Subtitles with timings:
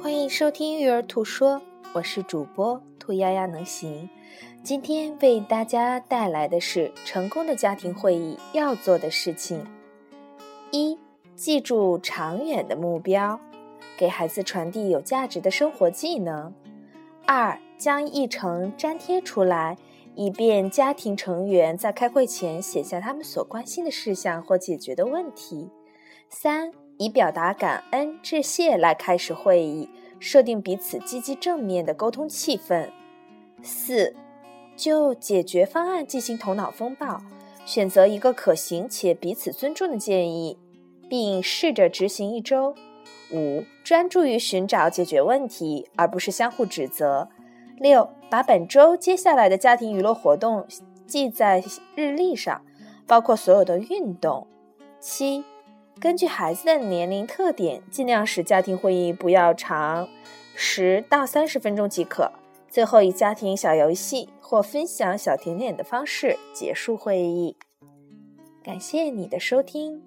[0.00, 1.60] 欢迎收听育儿兔说，
[1.92, 4.08] 我是主播兔丫丫能行。
[4.62, 9.66] 今天为大家带来的是成功的家庭会议要做的事情：
[10.70, 10.96] 一、
[11.34, 13.40] 记住长远的目标，
[13.96, 16.52] 给孩子传递有价值的生活技能；
[17.26, 19.76] 二、将议程粘贴出来，
[20.14, 25.68] 以便家庭成员在开会前写下他们所关心的事项或解决的问题；
[26.28, 26.70] 三。
[26.98, 32.88] 以表达感恩、致谢来开始会议，设定彼此积极正面的沟通气氛。
[33.62, 34.14] 四、
[34.76, 37.22] 就解决方案进行头脑风暴，
[37.64, 40.58] 选择一个可行且彼此尊重的建议，
[41.08, 42.74] 并试着执行一周。
[43.32, 47.28] 五、专注于寻找解决问题，而不是相互指责。
[47.76, 50.66] 六、把本周接下来的家庭娱乐活动
[51.06, 51.62] 记在
[51.94, 52.62] 日历上，
[53.06, 54.48] 包括所有的运动。
[54.98, 55.44] 七。
[56.00, 60.08] 根据孩子的年龄特点，尽量使家庭会议不要长
[60.54, 62.30] 十到三十分钟即可。
[62.70, 67.56] 最后以家庭小游戏或分享小甜点的方式结束会议。
[68.62, 69.96] 感谢你的收听。